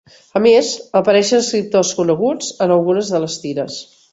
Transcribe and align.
A 0.37 0.39
més 0.45 0.69
apareixien 0.99 1.43
escriptors 1.45 1.93
coneguts 1.99 2.51
en 2.67 2.75
algunes 2.79 3.13
de 3.17 3.25
les 3.27 3.41
tires. 3.45 3.79